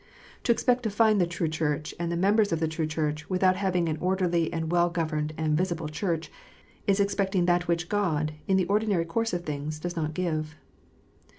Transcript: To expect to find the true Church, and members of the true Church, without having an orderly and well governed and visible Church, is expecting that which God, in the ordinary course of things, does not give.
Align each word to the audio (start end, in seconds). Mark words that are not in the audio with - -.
To 0.45 0.51
expect 0.51 0.81
to 0.81 0.89
find 0.89 1.21
the 1.21 1.27
true 1.27 1.47
Church, 1.47 1.93
and 1.99 2.19
members 2.19 2.51
of 2.51 2.59
the 2.59 2.67
true 2.67 2.87
Church, 2.87 3.29
without 3.29 3.55
having 3.55 3.87
an 3.87 3.97
orderly 4.01 4.51
and 4.51 4.71
well 4.71 4.89
governed 4.89 5.31
and 5.37 5.55
visible 5.55 5.87
Church, 5.87 6.31
is 6.87 6.99
expecting 6.99 7.45
that 7.45 7.67
which 7.67 7.87
God, 7.87 8.33
in 8.47 8.57
the 8.57 8.65
ordinary 8.65 9.05
course 9.05 9.31
of 9.31 9.45
things, 9.45 9.77
does 9.79 9.95
not 9.95 10.15
give. 10.15 10.55